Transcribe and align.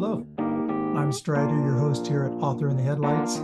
Hello, 0.00 0.24
I'm 0.96 1.10
Strider, 1.10 1.56
your 1.56 1.76
host 1.76 2.06
here 2.06 2.22
at 2.22 2.30
Author 2.34 2.68
in 2.68 2.76
the 2.76 2.84
Headlights. 2.84 3.38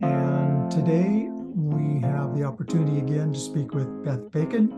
And 0.00 0.70
today 0.70 1.26
we 1.28 2.00
have 2.02 2.36
the 2.36 2.44
opportunity 2.44 2.98
again 2.98 3.32
to 3.32 3.38
speak 3.40 3.74
with 3.74 4.04
Beth 4.04 4.30
Bacon, 4.30 4.72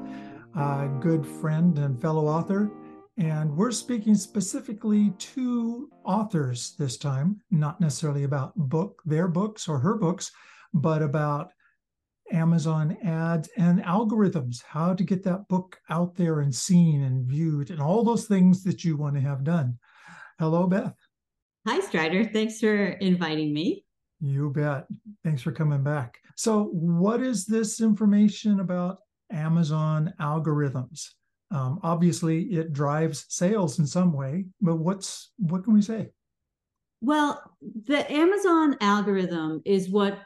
a 0.56 0.88
good 0.98 1.26
friend 1.26 1.76
and 1.76 2.00
fellow 2.00 2.26
author. 2.26 2.70
And 3.18 3.54
we're 3.54 3.70
speaking 3.70 4.14
specifically 4.14 5.12
to 5.34 5.90
authors 6.06 6.74
this 6.78 6.96
time, 6.96 7.42
not 7.50 7.82
necessarily 7.82 8.24
about 8.24 8.56
book, 8.56 9.02
their 9.04 9.28
books 9.28 9.68
or 9.68 9.78
her 9.78 9.98
books, 9.98 10.32
but 10.72 11.02
about 11.02 11.50
Amazon 12.32 12.96
ads 13.04 13.50
and 13.58 13.82
algorithms, 13.82 14.62
how 14.66 14.94
to 14.94 15.04
get 15.04 15.22
that 15.24 15.48
book 15.48 15.80
out 15.90 16.14
there 16.14 16.40
and 16.40 16.54
seen 16.54 17.02
and 17.02 17.28
viewed, 17.28 17.68
and 17.68 17.78
all 17.78 18.04
those 18.04 18.24
things 18.24 18.64
that 18.64 18.84
you 18.84 18.96
want 18.96 19.16
to 19.16 19.20
have 19.20 19.44
done. 19.44 19.76
Hello, 20.38 20.66
Beth. 20.66 20.96
Hi, 21.66 21.80
Strider. 21.80 22.24
Thanks 22.24 22.58
for 22.58 22.84
inviting 22.84 23.52
me. 23.52 23.84
You 24.20 24.50
bet. 24.50 24.86
Thanks 25.24 25.42
for 25.42 25.52
coming 25.52 25.82
back. 25.82 26.18
So, 26.36 26.64
what 26.72 27.22
is 27.22 27.44
this 27.44 27.80
information 27.80 28.60
about 28.60 28.98
Amazon 29.30 30.14
algorithms? 30.20 31.08
Um, 31.50 31.80
obviously, 31.82 32.44
it 32.44 32.72
drives 32.72 33.26
sales 33.28 33.78
in 33.78 33.86
some 33.86 34.12
way, 34.12 34.46
but 34.60 34.76
what's 34.76 35.32
what 35.36 35.64
can 35.64 35.74
we 35.74 35.82
say? 35.82 36.10
Well, 37.02 37.42
the 37.60 38.10
Amazon 38.10 38.76
algorithm 38.80 39.62
is 39.64 39.90
what 39.90 40.18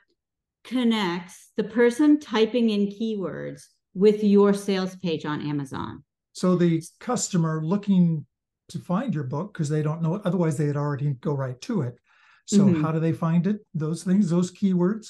connects 0.65 1.51
the 1.57 1.65
person 1.65 2.19
typing 2.19 2.71
in 2.71 2.87
keywords 2.87 3.62
with 3.95 4.24
your 4.24 4.55
sales 4.55 4.96
page 4.96 5.24
on 5.24 5.41
Amazon. 5.48 6.02
So 6.32 6.57
the 6.57 6.82
customer 7.01 7.60
looking 7.65 8.27
to 8.68 8.78
find 8.78 9.14
your 9.14 9.24
book 9.24 9.52
because 9.52 9.68
they 9.68 9.82
don't 9.82 10.02
know 10.02 10.16
it, 10.16 10.23
otherwise 10.24 10.56
they'd 10.56 10.77
already 10.77 11.12
go 11.20 11.34
right 11.34 11.60
to 11.62 11.82
it. 11.82 11.98
So 12.46 12.59
mm-hmm. 12.59 12.82
how 12.82 12.93
do 12.93 13.01
they 13.01 13.12
find 13.12 13.46
it? 13.46 13.60
Those 13.74 14.02
things, 14.02 14.30
those 14.30 14.52
keywords. 14.52 15.09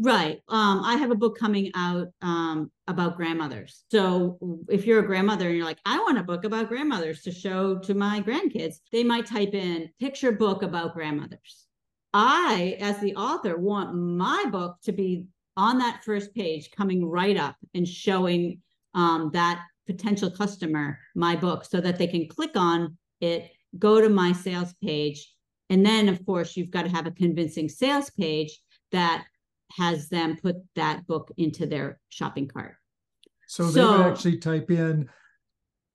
Right. 0.00 0.40
Um, 0.48 0.82
I 0.84 0.94
have 0.94 1.10
a 1.10 1.16
book 1.16 1.36
coming 1.36 1.72
out 1.74 2.06
um, 2.22 2.70
about 2.86 3.16
grandmothers. 3.16 3.82
So 3.90 4.38
if 4.68 4.86
you're 4.86 5.00
a 5.00 5.06
grandmother 5.06 5.48
and 5.48 5.56
you're 5.56 5.66
like, 5.66 5.80
I 5.84 5.98
want 5.98 6.18
a 6.18 6.22
book 6.22 6.44
about 6.44 6.68
grandmothers 6.68 7.22
to 7.22 7.32
show 7.32 7.78
to 7.78 7.94
my 7.94 8.20
grandkids, 8.20 8.76
they 8.92 9.02
might 9.02 9.26
type 9.26 9.54
in 9.54 9.90
picture 9.98 10.30
book 10.30 10.62
about 10.62 10.94
grandmothers. 10.94 11.66
I, 12.14 12.76
as 12.80 13.00
the 13.00 13.16
author, 13.16 13.58
want 13.58 13.94
my 13.94 14.44
book 14.50 14.76
to 14.84 14.92
be 14.92 15.24
on 15.56 15.78
that 15.78 16.04
first 16.04 16.32
page, 16.32 16.70
coming 16.70 17.04
right 17.04 17.36
up 17.36 17.56
and 17.74 17.86
showing 17.86 18.60
um, 18.94 19.30
that 19.32 19.64
potential 19.88 20.30
customer 20.30 20.98
my 21.16 21.34
book 21.34 21.64
so 21.64 21.80
that 21.80 21.98
they 21.98 22.06
can 22.06 22.28
click 22.28 22.52
on 22.54 22.96
it, 23.20 23.50
go 23.78 24.00
to 24.00 24.08
my 24.08 24.32
sales 24.32 24.74
page. 24.82 25.34
And 25.70 25.84
then, 25.84 26.08
of 26.08 26.24
course, 26.24 26.56
you've 26.56 26.70
got 26.70 26.82
to 26.82 26.90
have 26.90 27.06
a 27.06 27.10
convincing 27.10 27.68
sales 27.68 28.10
page 28.10 28.60
that 28.92 29.24
has 29.72 30.08
them 30.08 30.36
put 30.36 30.56
that 30.76 31.06
book 31.06 31.32
into 31.36 31.66
their 31.66 31.98
shopping 32.10 32.48
cart. 32.48 32.76
So, 33.46 33.68
so 33.68 33.72
they 33.72 33.98
would 33.98 34.12
actually 34.12 34.38
type 34.38 34.70
in 34.70 35.08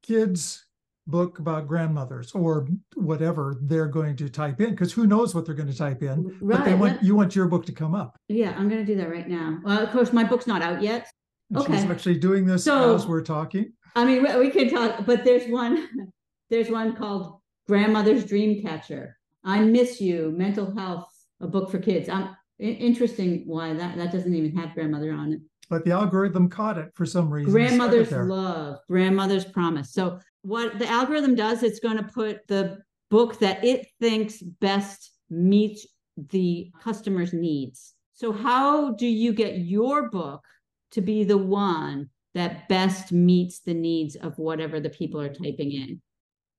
kids 0.02 0.66
book 1.06 1.40
about 1.40 1.68
grandmothers 1.68 2.32
or 2.32 2.68
whatever 2.96 3.58
they're 3.64 3.88
going 3.88 4.16
to 4.16 4.30
type 4.30 4.62
in 4.62 4.70
because 4.70 4.94
who 4.94 5.06
knows 5.06 5.36
what 5.36 5.46
they're 5.46 5.56
going 5.56 5.70
to 5.70 5.78
type 5.78 6.02
in 6.02 6.38
right, 6.40 6.60
but 6.60 6.66
they 6.66 6.74
want 6.74 7.04
you 7.04 7.14
want 7.14 7.36
your 7.36 7.46
book 7.46 7.66
to 7.66 7.74
come 7.74 7.94
up. 7.94 8.16
Yeah 8.30 8.56
i'm 8.58 8.70
going 8.70 8.86
to 8.86 8.86
do 8.86 8.96
that 9.02 9.10
right 9.10 9.28
now. 9.28 9.60
Well 9.64 9.84
of 9.84 9.92
course 9.92 10.14
my 10.14 10.24
book's 10.24 10.48
not 10.48 10.62
out 10.62 10.82
yet. 10.82 11.12
And 11.50 11.60
okay. 11.60 11.74
she's 11.74 11.84
actually 11.92 12.20
doing 12.20 12.46
this 12.46 12.64
so, 12.64 12.96
as 12.96 13.06
we're 13.06 13.22
talking 13.22 13.74
i 13.96 14.06
mean 14.06 14.24
we 14.40 14.50
can 14.50 14.70
talk 14.70 15.06
but 15.06 15.24
there's 15.24 15.50
one 15.50 15.88
there's 16.50 16.70
one 16.70 16.96
called 16.96 17.40
grandmother's 17.68 18.26
dream 18.26 18.62
catcher 18.62 19.18
i 19.44 19.60
miss 19.60 20.02
you 20.02 20.34
mental 20.36 20.76
health 20.76 21.08
a 21.42 21.48
book 21.48 21.70
for 21.72 21.80
kids 21.80 22.10
i'm 22.10 22.36
interesting 22.60 23.44
why 23.46 23.74
that 23.74 23.98
that 23.98 24.12
doesn't 24.12 24.36
even 24.36 24.56
have 24.56 24.74
grandmother 24.74 25.12
on 25.12 25.34
it 25.34 25.42
but 25.70 25.86
the 25.86 25.92
algorithm 25.92 26.50
caught 26.50 26.78
it 26.78 26.92
for 26.94 27.06
some 27.06 27.34
reason. 27.34 27.52
Grandmother's 27.52 28.12
love, 28.12 28.78
grandmother's 28.88 29.46
promise. 29.46 29.92
So 29.92 30.20
what 30.42 30.78
the 30.78 30.88
algorithm 30.88 31.36
does, 31.36 31.64
it's 31.64 31.80
going 31.80 31.98
to 31.98 32.04
put 32.04 32.46
the 32.48 32.80
book 33.10 33.40
that 33.40 33.64
it 33.64 33.88
thinks 34.00 34.42
best 34.42 35.12
meets 35.30 35.88
the 36.30 36.72
customer's 36.82 37.34
needs. 37.34 37.94
So 38.14 38.32
how 38.32 38.92
do 38.92 39.08
you 39.08 39.34
get 39.34 39.60
your 39.60 40.10
book 40.10 40.44
to 40.92 41.02
be 41.02 41.24
the 41.24 41.38
one 41.38 42.10
that 42.34 42.68
best 42.68 43.12
meets 43.12 43.60
the 43.60 43.74
needs 43.74 44.16
of 44.16 44.38
whatever 44.38 44.80
the 44.80 44.90
people 44.90 45.22
are 45.22 45.34
typing 45.34 45.72
in? 45.72 46.02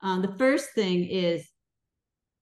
Um, 0.03 0.23
the 0.23 0.35
first 0.37 0.71
thing 0.75 1.05
is 1.05 1.49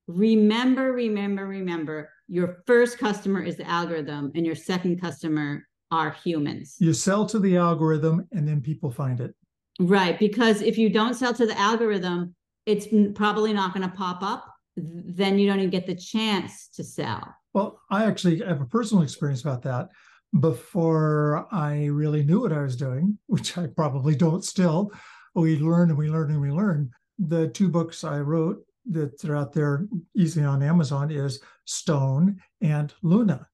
remember, 0.07 0.91
remember, 0.91 1.47
remember 1.47 2.09
your 2.27 2.63
first 2.65 2.97
customer 2.97 3.41
is 3.41 3.57
the 3.57 3.67
algorithm 3.67 4.31
and 4.35 4.45
your 4.45 4.55
second 4.55 4.99
customer 5.01 5.65
are 5.91 6.11
humans. 6.11 6.75
You 6.79 6.93
sell 6.93 7.25
to 7.27 7.39
the 7.39 7.57
algorithm 7.57 8.27
and 8.31 8.47
then 8.47 8.61
people 8.61 8.91
find 8.91 9.19
it. 9.19 9.33
Right. 9.79 10.17
Because 10.19 10.61
if 10.61 10.77
you 10.77 10.89
don't 10.89 11.13
sell 11.13 11.33
to 11.33 11.45
the 11.45 11.57
algorithm, 11.57 12.35
it's 12.65 12.87
probably 13.15 13.53
not 13.53 13.73
going 13.73 13.87
to 13.89 13.95
pop 13.95 14.21
up. 14.21 14.45
Then 14.75 15.37
you 15.37 15.47
don't 15.47 15.59
even 15.59 15.69
get 15.69 15.85
the 15.85 15.95
chance 15.95 16.69
to 16.75 16.83
sell. 16.83 17.33
Well, 17.53 17.79
I 17.91 18.05
actually 18.05 18.39
have 18.39 18.61
a 18.61 18.65
personal 18.65 19.03
experience 19.03 19.41
about 19.41 19.61
that. 19.63 19.89
Before 20.39 21.47
I 21.51 21.85
really 21.85 22.23
knew 22.23 22.41
what 22.41 22.53
I 22.53 22.61
was 22.61 22.75
doing, 22.75 23.17
which 23.27 23.57
I 23.57 23.67
probably 23.67 24.15
don't 24.15 24.43
still, 24.43 24.91
we 25.35 25.57
learn 25.57 25.89
and 25.89 25.97
we 25.97 26.09
learn 26.09 26.31
and 26.31 26.41
we 26.41 26.51
learn. 26.51 26.91
The 27.19 27.47
two 27.49 27.69
books 27.69 28.03
I 28.03 28.19
wrote 28.19 28.65
that 28.91 29.23
are 29.25 29.35
out 29.35 29.53
there 29.53 29.87
easily 30.15 30.45
on 30.45 30.63
Amazon 30.63 31.11
is 31.11 31.39
Stone 31.65 32.41
and 32.61 32.93
Luna 33.01 33.47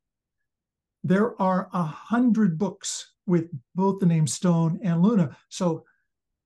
there 1.04 1.40
are 1.42 1.70
a 1.74 1.84
hundred 1.84 2.58
books 2.58 3.14
with 3.26 3.50
both 3.76 4.00
the 4.00 4.06
name 4.06 4.28
Stone 4.28 4.80
and 4.84 5.02
Luna. 5.02 5.36
So, 5.50 5.86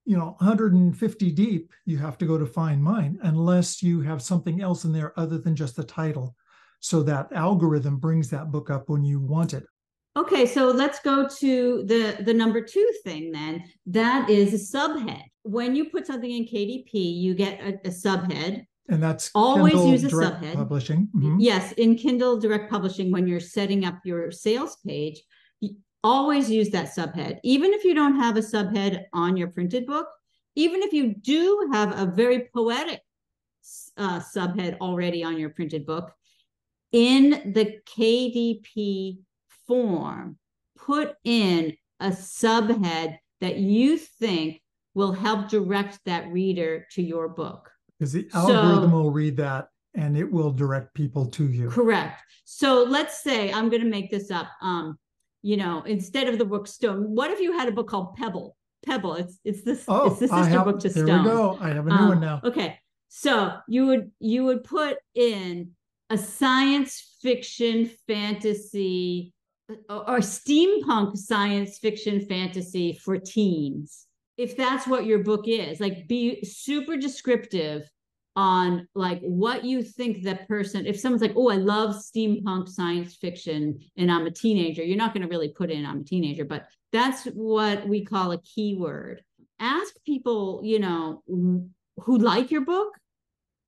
you 0.04 0.16
know, 0.16 0.36
150 0.38 1.30
deep, 1.32 1.72
you 1.86 1.98
have 1.98 2.18
to 2.18 2.26
go 2.26 2.38
to 2.38 2.46
find 2.46 2.82
mine 2.82 3.18
unless 3.22 3.82
you 3.82 4.00
have 4.02 4.22
something 4.22 4.60
else 4.60 4.84
in 4.84 4.92
there 4.92 5.18
other 5.18 5.38
than 5.38 5.56
just 5.56 5.76
the 5.76 5.84
title. 5.84 6.36
So 6.80 7.02
that 7.04 7.32
algorithm 7.32 7.96
brings 7.96 8.28
that 8.30 8.50
book 8.50 8.70
up 8.70 8.88
when 8.88 9.04
you 9.04 9.18
want 9.18 9.54
it. 9.54 9.64
Okay, 10.16 10.46
so 10.46 10.68
let's 10.68 11.00
go 11.00 11.28
to 11.28 11.82
the 11.86 12.22
the 12.22 12.34
number 12.34 12.60
two 12.60 12.88
thing 13.02 13.32
then. 13.32 13.64
That 13.86 14.30
is 14.30 14.54
a 14.54 14.76
subhead. 14.76 15.22
When 15.42 15.74
you 15.74 15.86
put 15.86 16.06
something 16.06 16.30
in 16.30 16.44
KDP, 16.44 16.92
you 16.92 17.34
get 17.34 17.60
a, 17.60 17.74
a 17.88 17.90
subhead 17.90 18.66
and 18.88 19.02
that's 19.02 19.30
always 19.34 19.72
Kindle 19.72 19.90
use 19.90 20.04
a 20.04 20.08
subhead. 20.08 20.54
Publishing. 20.54 21.08
Mm-hmm. 21.16 21.36
Yes, 21.40 21.72
in 21.72 21.96
Kindle 21.96 22.38
Direct 22.38 22.70
Publishing, 22.70 23.10
when 23.10 23.26
you're 23.26 23.40
setting 23.40 23.84
up 23.84 23.98
your 24.04 24.30
sales 24.30 24.76
page, 24.86 25.22
always 26.02 26.50
use 26.50 26.70
that 26.70 26.94
subhead. 26.94 27.38
Even 27.42 27.72
if 27.72 27.82
you 27.82 27.94
don't 27.94 28.16
have 28.16 28.36
a 28.36 28.40
subhead 28.40 29.04
on 29.12 29.36
your 29.36 29.48
printed 29.48 29.86
book, 29.86 30.06
even 30.54 30.82
if 30.82 30.92
you 30.92 31.14
do 31.14 31.70
have 31.72 31.98
a 31.98 32.06
very 32.06 32.48
poetic 32.54 33.00
uh, 33.96 34.20
subhead 34.20 34.76
already 34.78 35.24
on 35.24 35.38
your 35.38 35.50
printed 35.50 35.86
book, 35.86 36.12
in 36.92 37.52
the 37.54 37.78
KDP 37.86 39.18
form, 39.66 40.38
put 40.76 41.14
in 41.24 41.76
a 42.00 42.10
subhead 42.10 43.18
that 43.40 43.56
you 43.56 43.98
think 43.98 44.60
will 44.94 45.12
help 45.12 45.48
direct 45.48 45.98
that 46.06 46.28
reader 46.28 46.86
to 46.92 47.02
your 47.02 47.28
book 47.28 47.70
because 47.98 48.12
the 48.12 48.28
algorithm 48.34 48.90
so, 48.90 48.96
will 48.96 49.10
read 49.10 49.36
that 49.36 49.68
and 49.94 50.16
it 50.16 50.30
will 50.30 50.50
direct 50.50 50.94
people 50.94 51.26
to 51.26 51.48
you. 51.48 51.68
Correct. 51.68 52.20
So 52.44 52.84
let's 52.88 53.22
say 53.22 53.52
I'm 53.52 53.68
going 53.68 53.82
to 53.82 53.88
make 53.88 54.10
this 54.10 54.30
up. 54.30 54.48
Um, 54.60 54.98
you 55.42 55.56
know, 55.56 55.82
instead 55.82 56.28
of 56.28 56.38
the 56.38 56.44
book 56.44 56.66
Stone, 56.66 57.14
what 57.14 57.30
if 57.30 57.40
you 57.40 57.52
had 57.52 57.68
a 57.68 57.72
book 57.72 57.88
called 57.88 58.16
Pebble? 58.16 58.56
Pebble. 58.84 59.14
It's 59.14 59.38
it's 59.44 59.62
this. 59.62 59.84
Oh, 59.88 60.06
it's 60.06 60.20
the 60.20 60.28
sister 60.28 60.44
have, 60.44 60.64
book 60.64 60.80
to 60.80 60.90
Stone. 60.90 61.06
There 61.06 61.18
we 61.18 61.24
go. 61.24 61.58
I 61.60 61.68
have 61.68 61.86
a 61.86 61.90
new 61.90 61.96
um, 61.96 62.08
one 62.08 62.20
now. 62.20 62.40
Okay, 62.44 62.78
so 63.08 63.56
you 63.68 63.86
would 63.86 64.10
you 64.20 64.44
would 64.44 64.64
put 64.64 64.96
in 65.14 65.72
a 66.10 66.18
science 66.18 67.16
fiction 67.22 67.90
fantasy 68.06 69.33
or 69.88 70.18
steampunk 70.18 71.16
science 71.16 71.78
fiction 71.78 72.20
fantasy 72.26 72.92
for 72.92 73.18
teens 73.18 74.06
if 74.36 74.56
that's 74.56 74.86
what 74.86 75.06
your 75.06 75.20
book 75.20 75.44
is 75.46 75.80
like 75.80 76.06
be 76.06 76.44
super 76.44 76.96
descriptive 76.96 77.88
on 78.36 78.86
like 78.94 79.20
what 79.20 79.64
you 79.64 79.82
think 79.82 80.22
that 80.22 80.46
person 80.48 80.86
if 80.86 80.98
someone's 80.98 81.22
like 81.22 81.34
oh 81.36 81.48
i 81.48 81.56
love 81.56 81.94
steampunk 81.94 82.68
science 82.68 83.14
fiction 83.14 83.78
and 83.96 84.10
i'm 84.10 84.26
a 84.26 84.30
teenager 84.30 84.82
you're 84.82 84.98
not 84.98 85.14
going 85.14 85.22
to 85.22 85.28
really 85.28 85.48
put 85.48 85.70
in 85.70 85.86
i'm 85.86 86.00
a 86.00 86.04
teenager 86.04 86.44
but 86.44 86.66
that's 86.94 87.24
what 87.24 87.88
we 87.88 88.04
call 88.04 88.30
a 88.30 88.40
keyword. 88.42 89.20
Ask 89.58 89.94
people 90.06 90.60
you 90.62 90.78
know 90.78 91.22
who 91.98 92.18
like 92.18 92.50
your 92.52 92.64
book 92.64 92.92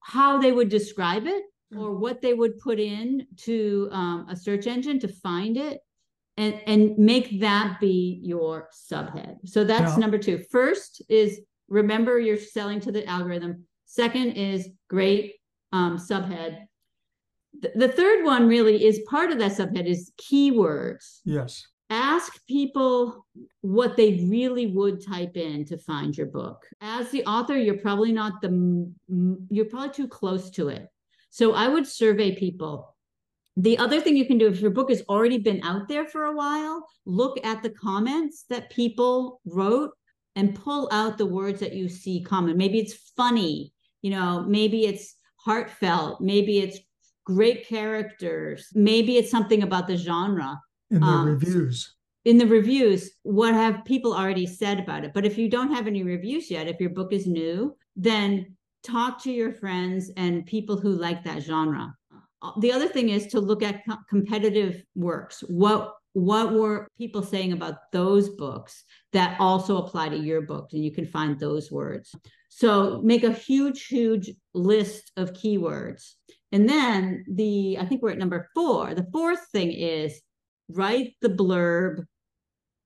how 0.01 0.41
they 0.41 0.53
would 0.53 0.69
describe 0.69 1.27
it 1.27 1.43
or 1.77 1.97
what 1.97 2.23
they 2.23 2.33
would 2.33 2.57
put 2.61 2.79
in 2.79 3.27
to 3.39 3.89
um, 3.91 4.27
a 4.31 4.37
search 4.37 4.69
engine 4.69 5.01
to 5.01 5.09
find 5.09 5.57
it 5.57 5.81
and 6.37 6.61
and 6.67 6.99
make 6.99 7.41
that 7.41 7.79
be 7.81 8.21
your 8.23 8.69
subhead. 8.91 9.37
So 9.45 9.65
that's 9.65 9.93
yeah. 9.93 9.99
number 9.99 10.19
two. 10.19 10.45
First 10.51 11.03
is 11.09 11.41
remember 11.69 12.19
you're 12.19 12.37
selling 12.37 12.81
to 12.81 12.93
the 12.93 13.07
algorithm. 13.07 13.65
Second 13.87 14.33
is 14.33 14.69
great 14.89 15.35
um, 15.73 15.99
subhead. 15.99 16.67
The, 17.61 17.73
the 17.75 17.89
third 17.89 18.25
one 18.25 18.49
really 18.49 18.85
is 18.85 19.01
part 19.09 19.31
of 19.31 19.39
that 19.39 19.53
subhead 19.53 19.87
is 19.87 20.13
keywords. 20.21 21.21
Yes. 21.25 21.67
Ask 21.89 22.45
people 22.47 23.27
what 23.61 23.97
they 23.97 24.27
really 24.29 24.67
would 24.67 25.07
type 25.07 25.37
in 25.37 25.65
to 25.67 25.79
find 25.79 26.17
your 26.17 26.27
book. 26.27 26.67
As 26.81 27.11
the 27.11 27.25
author, 27.25 27.57
you're 27.57 27.79
probably 27.79 28.13
not 28.13 28.43
the, 28.43 28.93
you're 29.49 29.67
probably 29.67 29.91
too 29.91 30.09
close 30.09 30.51
to 30.51 30.69
it. 30.69 30.89
So 31.31 31.53
I 31.53 31.69
would 31.69 31.87
survey 31.87 32.35
people 32.35 32.96
the 33.57 33.79
other 33.79 34.01
thing 34.01 34.17
you 34.17 34.27
can 34.27 34.39
do 34.39 34.49
if 34.49 34.61
your 34.61 34.71
book 34.71 34.91
has 34.91 35.03
already 35.09 35.39
been 35.39 35.63
out 35.63 35.89
there 35.89 36.07
for 36.07 36.25
a 36.25 36.37
while, 36.37 36.87
look 37.07 37.43
at 37.45 37.63
the 37.63 37.71
comments 37.71 38.45
that 38.51 38.71
people 38.71 39.41
wrote 39.47 39.93
and 40.35 40.55
pull 40.55 40.89
out 40.93 41.17
the 41.17 41.25
words 41.25 41.61
that 41.61 41.73
you 41.73 41.89
see 41.89 42.23
common. 42.23 42.59
Maybe 42.59 42.79
it's 42.79 43.13
funny, 43.17 43.73
you 44.03 44.11
know, 44.11 44.45
maybe 44.47 44.85
it's 44.85 45.15
heartfelt, 45.37 46.21
maybe 46.21 46.59
it's 46.59 46.79
great 47.25 47.67
characters, 47.67 48.69
maybe 48.75 49.17
it's 49.17 49.31
something 49.31 49.63
about 49.63 49.89
the 49.89 49.97
genre. 49.97 50.61
In 50.91 51.01
the 51.01 51.07
um, 51.07 51.27
reviews. 51.27 51.95
In 52.27 52.37
the 52.37 52.47
reviews, 52.47 53.13
what 53.23 53.55
have 53.55 53.85
people 53.87 54.13
already 54.13 54.47
said 54.47 54.81
about 54.81 55.05
it? 55.05 55.13
But 55.15 55.25
if 55.25 55.39
you 55.39 55.49
don't 55.49 55.73
have 55.73 55.87
any 55.87 56.03
reviews 56.03 56.51
yet, 56.51 56.69
if 56.69 56.79
your 56.79 56.91
book 56.91 57.13
is 57.13 57.27
new, 57.27 57.75
then 57.95 58.57
talk 58.83 59.23
to 59.23 59.33
your 59.33 59.53
friends 59.53 60.11
and 60.17 60.45
people 60.45 60.77
who 60.77 60.91
like 60.91 61.25
that 61.25 61.43
genre 61.43 61.95
the 62.61 62.73
other 62.73 62.89
thing 62.89 63.09
is 63.11 63.27
to 63.29 63.41
look 63.41 63.63
at 63.63 63.83
co- 63.89 63.99
competitive 64.09 64.83
works. 64.95 65.43
What 65.49 65.95
what 66.13 66.55
were 66.55 66.89
people 66.97 67.23
saying 67.23 67.53
about 67.53 67.93
those 67.93 68.31
books 68.31 68.85
that 69.13 69.39
also 69.39 69.77
apply 69.77 70.09
to 70.09 70.17
your 70.17 70.41
book 70.41 70.71
and 70.73 70.83
you 70.83 70.91
can 70.91 71.05
find 71.07 71.39
those 71.39 71.71
words. 71.71 72.15
So 72.49 73.03
make 73.03 73.23
a 73.23 73.33
huge 73.33 73.87
huge 73.87 74.31
list 74.55 75.13
of 75.19 75.35
keywords. 75.35 76.15
And 76.53 76.67
then 76.69 77.25
the 77.29 77.77
i 77.79 77.85
think 77.85 78.03
we're 78.03 78.13
at 78.13 78.19
number 78.19 78.49
four. 78.55 78.95
The 78.95 79.09
fourth 79.13 79.47
thing 79.53 79.73
is 79.73 80.21
write 80.69 81.15
the 81.21 81.29
blurb 81.29 82.05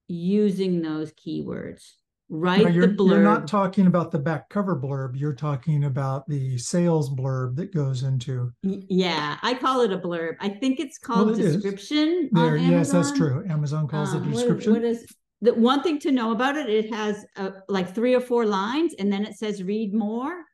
using 0.08 0.82
those 0.82 1.12
keywords 1.12 1.92
write 2.30 2.72
you're, 2.72 2.86
the 2.86 2.94
blurb. 2.94 3.10
You're 3.10 3.22
not 3.22 3.46
talking 3.46 3.86
about 3.86 4.10
the 4.10 4.18
back 4.18 4.48
cover 4.48 4.80
blurb. 4.80 5.18
You're 5.18 5.34
talking 5.34 5.84
about 5.84 6.26
the 6.28 6.56
sales 6.56 7.10
blurb 7.10 7.56
that 7.56 7.74
goes 7.74 8.04
into. 8.04 8.52
Yeah, 8.62 9.36
I 9.42 9.54
call 9.54 9.82
it 9.82 9.92
a 9.92 9.98
blurb. 9.98 10.36
I 10.40 10.48
think 10.48 10.80
it's 10.80 10.96
called 10.96 11.32
well, 11.32 11.40
it 11.40 11.42
description. 11.42 12.30
There, 12.32 12.56
yes, 12.56 12.92
that's 12.92 13.12
true. 13.12 13.44
Amazon 13.48 13.88
calls 13.88 14.14
um, 14.14 14.22
it 14.22 14.32
description. 14.32 14.72
What 14.72 14.84
is, 14.84 14.98
what 14.98 15.04
is 15.04 15.16
the 15.42 15.54
one 15.54 15.82
thing 15.82 15.98
to 16.00 16.12
know 16.12 16.32
about 16.32 16.56
it? 16.56 16.70
It 16.70 16.94
has 16.94 17.26
uh, 17.36 17.50
like 17.68 17.94
three 17.94 18.14
or 18.14 18.20
four 18.20 18.46
lines, 18.46 18.94
and 18.98 19.12
then 19.12 19.24
it 19.24 19.36
says 19.36 19.62
read 19.62 19.92
more. 19.92 20.44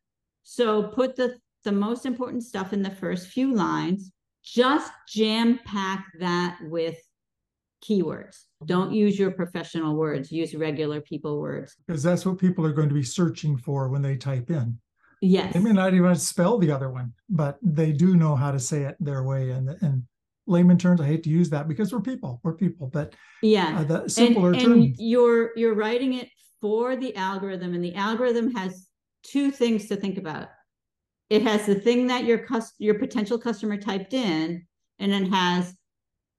So 0.43 0.85
put 0.85 1.15
the 1.15 1.37
the 1.65 1.73
most 1.73 2.07
important 2.07 2.43
stuff 2.45 2.73
in 2.73 2.83
the 2.83 2.91
first 2.91 3.29
few 3.29 3.55
lines. 3.55 4.11
Just 4.43 4.93
jam 5.09 5.59
pack 5.65 6.07
that 6.21 6.59
with 6.63 6.97
keywords. 7.89 8.45
Don't 8.65 8.93
use 8.93 9.19
your 9.19 9.31
professional 9.31 9.97
words, 9.97 10.33
use 10.33 10.55
regular 10.55 11.01
people 11.01 11.39
words. 11.39 11.77
Because 11.87 12.03
that's 12.03 12.25
what 12.25 12.39
people 12.39 12.65
are 12.65 12.73
going 12.73 12.89
to 12.89 12.95
be 12.95 13.03
searching 13.03 13.57
for 13.57 13.89
when 13.89 14.03
they 14.03 14.17
type 14.17 14.51
in. 14.51 14.79
Yes. 15.21 15.53
They 15.53 15.61
may 15.61 15.73
not 15.73 15.95
even 15.95 16.15
spell 16.17 16.59
the 16.59 16.71
other 16.71 16.91
one, 16.91 17.13
but 17.29 17.59
they 17.63 17.93
do 17.93 18.17
know 18.17 18.37
how 18.37 18.51
to 18.51 18.59
say 18.59 18.83
it 18.83 18.97
their 19.01 19.23
way. 19.23 19.51
And 19.51 19.71
and 19.81 20.03
layman 20.47 20.79
terms, 20.79 21.01
I 21.01 21.07
hate 21.07 21.23
to 21.25 21.31
use 21.31 21.51
that 21.51 21.69
because 21.69 21.93
we're 21.93 22.01
people, 22.01 22.41
we're 22.43 22.55
people. 22.55 22.89
But 22.89 23.15
yeah, 23.43 23.79
uh, 23.81 23.85
the 23.85 24.09
simpler 24.09 24.53
and, 24.53 24.63
and 24.63 24.97
you're 24.99 25.51
you're 25.57 25.75
writing 25.75 26.15
it 26.15 26.29
for 26.61 26.97
the 26.97 27.15
algorithm, 27.17 27.75
and 27.75 27.85
the 27.85 27.95
algorithm 27.95 28.53
has 28.55 28.89
two 29.23 29.51
things 29.51 29.89
to 29.89 29.97
think 29.97 30.19
about. 30.19 30.49
It 31.29 31.43
has 31.43 31.67
the 31.67 31.75
thing 31.75 32.07
that 32.09 32.25
your 32.25 32.39
cust- 32.39 32.75
your 32.79 32.99
potential 32.99 33.39
customer 33.39 33.77
typed 33.77 34.15
in, 34.15 34.67
and 34.99 35.13
then 35.13 35.27
has 35.33 35.75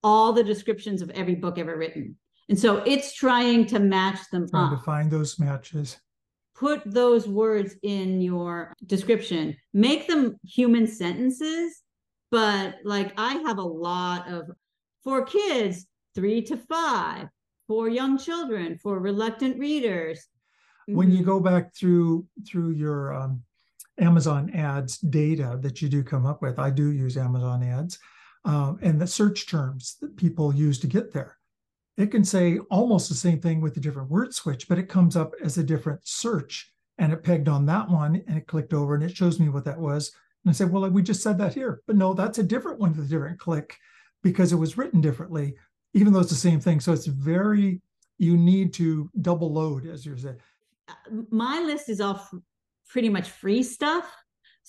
all 0.04 0.34
the 0.34 0.44
descriptions 0.44 1.02
of 1.02 1.10
every 1.12 1.36
book 1.36 1.58
ever 1.58 1.78
written. 1.78 2.16
And 2.50 2.58
so 2.58 2.78
it's 2.86 3.14
trying 3.14 3.66
to 3.68 3.80
match 3.80 4.20
them 4.32 4.48
trying 4.50 4.74
up. 4.74 4.80
to 4.80 4.86
find 4.86 5.12
those 5.12 5.40
matches. 5.40 5.98
Put 6.56 6.82
those 6.86 7.28
words 7.28 7.76
in 7.84 8.22
your 8.22 8.74
description. 8.86 9.56
Make 9.74 10.08
them 10.08 10.38
human 10.44 10.88
sentences, 10.88 11.82
but 12.32 12.76
like 12.84 13.14
I 13.18 13.36
have 13.46 13.58
a 13.58 13.64
lot 13.64 14.28
of 14.28 14.50
for 15.04 15.24
kids, 15.24 15.86
three 16.16 16.42
to 16.44 16.58
five, 16.58 17.28
for 17.68 17.90
young 17.90 18.18
children, 18.18 18.78
for 18.82 19.00
reluctant 19.00 19.60
readers. 19.60 20.26
When 20.88 21.12
you 21.12 21.18
mm-hmm. 21.18 21.26
go 21.26 21.40
back 21.42 21.76
through 21.76 22.26
through 22.48 22.72
your 22.72 23.14
um, 23.14 23.44
Amazon 24.00 24.50
ads 24.52 24.98
data 24.98 25.60
that 25.62 25.82
you 25.82 25.90
do 25.90 26.02
come 26.02 26.26
up 26.26 26.42
with, 26.42 26.58
I 26.58 26.70
do 26.70 26.92
use 26.92 27.18
Amazon 27.18 27.62
ads 27.62 28.00
um, 28.48 28.80
and 28.82 29.00
the 29.00 29.06
search 29.06 29.46
terms 29.46 29.98
that 30.00 30.16
people 30.16 30.56
use 30.56 30.80
to 30.80 30.88
get 30.88 31.12
there. 31.12 31.38
It 31.98 32.12
can 32.12 32.24
say 32.24 32.60
almost 32.72 33.10
the 33.10 33.16
same 33.16 33.42
thing 33.42 33.60
with 33.60 33.76
a 33.76 33.82
different 33.82 34.10
word 34.10 34.34
switch, 34.34 34.70
but 34.70 34.80
it 34.80 34.88
comes 34.88 35.18
up 35.18 35.34
as 35.44 35.58
a 35.58 35.64
different 35.64 36.08
search. 36.08 36.72
And 36.98 37.12
it 37.12 37.24
pegged 37.24 37.50
on 37.50 37.66
that 37.66 37.90
one 37.90 38.24
and 38.26 38.38
it 38.38 38.48
clicked 38.48 38.74
over 38.74 38.96
and 38.96 39.04
it 39.04 39.16
shows 39.16 39.40
me 39.40 39.50
what 39.50 39.66
that 39.66 39.78
was. 39.78 40.14
And 40.46 40.50
I 40.50 40.54
said, 40.54 40.72
well, 40.72 40.90
we 40.90 41.04
just 41.04 41.22
said 41.22 41.38
that 41.40 41.54
here. 41.54 41.82
But 41.88 41.98
no, 41.98 42.14
that's 42.14 42.38
a 42.38 42.44
different 42.44 42.80
one 42.80 42.96
with 42.96 43.06
a 43.06 43.10
different 43.10 43.38
click 43.38 43.76
because 44.24 44.54
it 44.54 44.56
was 44.56 44.78
written 44.78 45.02
differently, 45.02 45.56
even 45.94 46.14
though 46.14 46.22
it's 46.22 46.30
the 46.30 46.36
same 46.36 46.62
thing. 46.62 46.80
So 46.80 46.94
it's 46.94 47.06
very, 47.06 47.82
you 48.18 48.38
need 48.38 48.74
to 48.76 49.12
double 49.22 49.52
load, 49.52 49.86
as 49.86 50.06
you 50.06 50.18
said. 50.18 50.40
Uh, 50.88 50.94
my 51.30 51.60
list 51.60 51.90
is 51.90 52.00
all 52.00 52.26
pretty 52.88 53.10
much 53.10 53.30
free 53.30 53.62
stuff. 53.62 54.10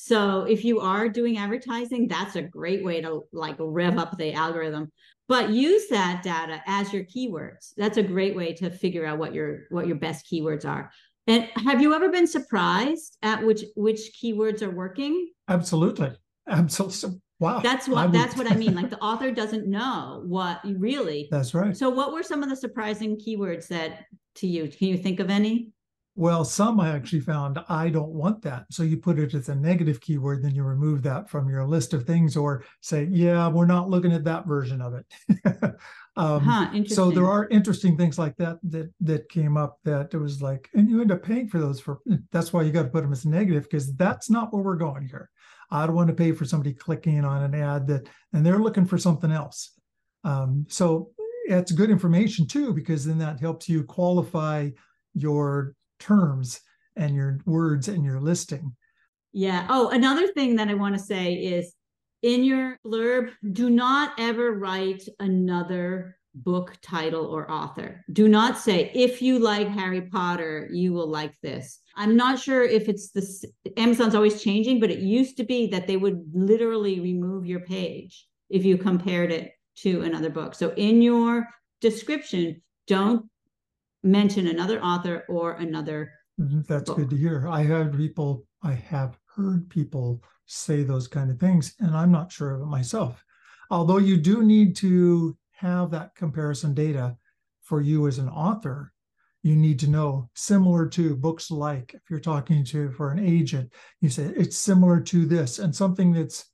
So 0.00 0.42
if 0.42 0.64
you 0.64 0.78
are 0.78 1.08
doing 1.08 1.38
advertising, 1.38 2.06
that's 2.06 2.36
a 2.36 2.42
great 2.42 2.84
way 2.84 3.00
to 3.00 3.22
like 3.32 3.56
rev 3.58 3.98
up 3.98 4.16
the 4.16 4.32
algorithm. 4.32 4.92
But 5.26 5.50
use 5.50 5.88
that 5.88 6.22
data 6.22 6.62
as 6.68 6.92
your 6.92 7.02
keywords. 7.02 7.74
That's 7.76 7.96
a 7.96 8.02
great 8.04 8.36
way 8.36 8.54
to 8.54 8.70
figure 8.70 9.04
out 9.04 9.18
what 9.18 9.34
your 9.34 9.64
what 9.70 9.88
your 9.88 9.96
best 9.96 10.24
keywords 10.32 10.64
are. 10.64 10.92
And 11.26 11.48
have 11.66 11.82
you 11.82 11.94
ever 11.94 12.10
been 12.10 12.28
surprised 12.28 13.18
at 13.22 13.44
which 13.44 13.64
which 13.74 14.12
keywords 14.22 14.62
are 14.62 14.70
working? 14.70 15.32
Absolutely. 15.48 16.12
Absolutely. 16.48 17.20
Wow. 17.40 17.58
That's 17.58 17.88
what 17.88 18.12
that's 18.12 18.36
what 18.36 18.48
I 18.48 18.54
mean. 18.54 18.76
Like 18.76 18.90
the 18.96 19.00
author 19.00 19.32
doesn't 19.32 19.66
know 19.66 20.22
what 20.24 20.60
really. 20.64 21.26
That's 21.32 21.54
right. 21.54 21.76
So 21.76 21.90
what 21.90 22.12
were 22.12 22.22
some 22.22 22.44
of 22.44 22.50
the 22.50 22.56
surprising 22.56 23.18
keywords 23.18 23.66
that 23.66 24.04
to 24.36 24.46
you? 24.46 24.68
Can 24.68 24.86
you 24.86 24.96
think 24.96 25.18
of 25.18 25.28
any? 25.28 25.72
Well, 26.18 26.44
some 26.44 26.80
I 26.80 26.88
actually 26.96 27.20
found 27.20 27.60
I 27.68 27.90
don't 27.90 28.08
want 28.08 28.42
that. 28.42 28.66
So 28.72 28.82
you 28.82 28.96
put 28.96 29.20
it 29.20 29.34
as 29.34 29.50
a 29.50 29.54
negative 29.54 30.00
keyword, 30.00 30.42
then 30.42 30.52
you 30.52 30.64
remove 30.64 31.00
that 31.04 31.30
from 31.30 31.48
your 31.48 31.64
list 31.64 31.94
of 31.94 32.06
things, 32.06 32.36
or 32.36 32.64
say, 32.80 33.04
yeah, 33.04 33.46
we're 33.46 33.66
not 33.66 33.88
looking 33.88 34.12
at 34.12 34.24
that 34.24 34.44
version 34.44 34.82
of 34.82 34.94
it. 34.94 35.06
um, 36.16 36.40
huh, 36.40 36.70
so 36.88 37.12
there 37.12 37.28
are 37.30 37.46
interesting 37.50 37.96
things 37.96 38.18
like 38.18 38.36
that 38.38 38.58
that 38.64 38.92
that 39.00 39.28
came 39.28 39.56
up 39.56 39.78
that 39.84 40.12
it 40.12 40.18
was 40.18 40.42
like, 40.42 40.68
and 40.74 40.90
you 40.90 41.00
end 41.00 41.12
up 41.12 41.22
paying 41.22 41.46
for 41.46 41.60
those 41.60 41.78
for. 41.78 42.00
That's 42.32 42.52
why 42.52 42.62
you 42.62 42.72
got 42.72 42.82
to 42.82 42.88
put 42.88 43.04
them 43.04 43.12
as 43.12 43.24
negative 43.24 43.62
because 43.62 43.94
that's 43.94 44.28
not 44.28 44.52
where 44.52 44.64
we're 44.64 44.74
going 44.74 45.06
here. 45.06 45.30
I 45.70 45.86
don't 45.86 45.94
want 45.94 46.08
to 46.08 46.14
pay 46.14 46.32
for 46.32 46.44
somebody 46.44 46.74
clicking 46.74 47.24
on 47.24 47.44
an 47.44 47.54
ad 47.54 47.86
that 47.86 48.08
and 48.32 48.44
they're 48.44 48.58
looking 48.58 48.86
for 48.86 48.98
something 48.98 49.30
else. 49.30 49.70
Um, 50.24 50.66
so 50.68 51.12
it's 51.46 51.70
good 51.70 51.90
information 51.90 52.48
too 52.48 52.74
because 52.74 53.04
then 53.04 53.18
that 53.18 53.38
helps 53.38 53.68
you 53.68 53.84
qualify 53.84 54.70
your 55.14 55.76
terms 55.98 56.60
and 56.96 57.14
your 57.14 57.40
words 57.46 57.88
and 57.88 58.04
your 58.04 58.20
listing. 58.20 58.74
Yeah. 59.32 59.66
Oh, 59.68 59.90
another 59.90 60.28
thing 60.28 60.56
that 60.56 60.68
I 60.68 60.74
want 60.74 60.96
to 60.96 61.02
say 61.02 61.34
is 61.34 61.74
in 62.22 62.44
your 62.44 62.78
blurb, 62.84 63.30
do 63.52 63.70
not 63.70 64.12
ever 64.18 64.52
write 64.52 65.02
another 65.20 66.16
book 66.34 66.76
title 66.82 67.26
or 67.26 67.50
author. 67.50 68.04
Do 68.12 68.28
not 68.28 68.58
say, 68.58 68.90
if 68.94 69.22
you 69.22 69.38
like 69.38 69.68
Harry 69.68 70.02
Potter, 70.02 70.68
you 70.72 70.92
will 70.92 71.08
like 71.08 71.34
this. 71.42 71.80
I'm 71.96 72.16
not 72.16 72.38
sure 72.38 72.62
if 72.62 72.88
it's 72.88 73.10
this, 73.10 73.44
Amazon's 73.76 74.14
always 74.14 74.42
changing, 74.42 74.80
but 74.80 74.90
it 74.90 75.00
used 75.00 75.36
to 75.38 75.44
be 75.44 75.68
that 75.68 75.86
they 75.86 75.96
would 75.96 76.30
literally 76.32 77.00
remove 77.00 77.46
your 77.46 77.60
page 77.60 78.26
if 78.50 78.64
you 78.64 78.78
compared 78.78 79.32
it 79.32 79.52
to 79.78 80.02
another 80.02 80.30
book. 80.30 80.54
So 80.54 80.72
in 80.76 81.02
your 81.02 81.48
description, 81.80 82.62
don't 82.86 83.28
mention 84.02 84.46
another 84.46 84.82
author 84.82 85.24
or 85.28 85.54
another 85.54 86.12
mm-hmm, 86.40 86.60
that's 86.68 86.84
book. 86.84 86.98
good 86.98 87.10
to 87.10 87.16
hear 87.16 87.48
i 87.48 87.62
have 87.62 87.96
people 87.96 88.44
i 88.62 88.72
have 88.72 89.18
heard 89.34 89.68
people 89.70 90.22
say 90.46 90.82
those 90.82 91.08
kind 91.08 91.30
of 91.30 91.38
things 91.38 91.74
and 91.80 91.96
i'm 91.96 92.12
not 92.12 92.32
sure 92.32 92.54
of 92.54 92.62
it 92.62 92.66
myself 92.66 93.24
although 93.70 93.98
you 93.98 94.16
do 94.16 94.42
need 94.42 94.76
to 94.76 95.36
have 95.52 95.90
that 95.90 96.14
comparison 96.14 96.74
data 96.74 97.16
for 97.62 97.80
you 97.80 98.06
as 98.06 98.18
an 98.18 98.28
author 98.28 98.92
you 99.42 99.54
need 99.54 99.78
to 99.78 99.90
know 99.90 100.28
similar 100.34 100.86
to 100.86 101.16
books 101.16 101.50
like 101.50 101.94
if 101.94 102.02
you're 102.10 102.20
talking 102.20 102.64
to 102.64 102.90
for 102.92 103.10
an 103.10 103.18
agent 103.18 103.72
you 104.00 104.08
say 104.08 104.24
it's 104.36 104.56
similar 104.56 105.00
to 105.00 105.26
this 105.26 105.58
and 105.58 105.74
something 105.74 106.12
that's 106.12 106.46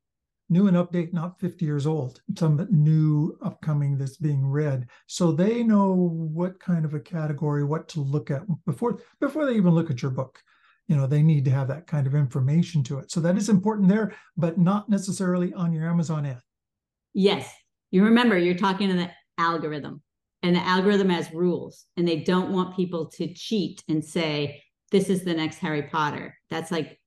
new 0.48 0.68
and 0.68 0.76
update, 0.76 1.12
not 1.12 1.40
50 1.40 1.64
years 1.64 1.86
old, 1.86 2.20
some 2.36 2.66
new 2.70 3.36
upcoming 3.42 3.96
that's 3.96 4.18
being 4.18 4.46
read. 4.46 4.86
So 5.06 5.32
they 5.32 5.62
know 5.62 5.92
what 5.92 6.60
kind 6.60 6.84
of 6.84 6.94
a 6.94 7.00
category, 7.00 7.64
what 7.64 7.88
to 7.90 8.00
look 8.00 8.30
at 8.30 8.42
before 8.66 9.00
before 9.20 9.46
they 9.46 9.54
even 9.54 9.74
look 9.74 9.90
at 9.90 10.02
your 10.02 10.10
book. 10.10 10.42
you 10.88 10.96
know 10.96 11.06
they 11.06 11.22
need 11.22 11.44
to 11.46 11.50
have 11.50 11.68
that 11.68 11.86
kind 11.86 12.06
of 12.06 12.14
information 12.14 12.82
to 12.84 12.98
it. 12.98 13.10
So 13.10 13.20
that 13.20 13.36
is 13.36 13.48
important 13.48 13.88
there 13.88 14.14
but 14.36 14.58
not 14.58 14.88
necessarily 14.88 15.52
on 15.54 15.72
your 15.72 15.88
amazon 15.88 16.26
ad. 16.26 16.42
Yes. 17.14 17.50
You 17.90 18.04
remember 18.04 18.36
you're 18.36 18.54
talking 18.56 18.88
to 18.88 18.94
the 18.94 19.10
algorithm 19.38 20.02
and 20.42 20.54
the 20.56 20.60
algorithm 20.60 21.08
has 21.10 21.32
rules 21.32 21.86
and 21.96 22.06
they 22.06 22.20
don't 22.20 22.52
want 22.52 22.76
people 22.76 23.06
to 23.16 23.32
cheat 23.32 23.82
and 23.88 24.04
say 24.04 24.62
this 24.90 25.08
is 25.08 25.24
the 25.24 25.34
next 25.34 25.58
harry 25.58 25.82
potter. 25.82 26.36
That's 26.50 26.70
like 26.70 27.00